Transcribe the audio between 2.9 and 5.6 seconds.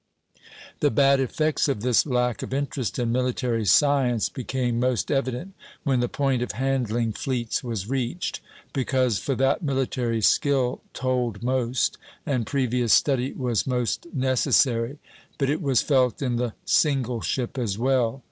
in military science became most evident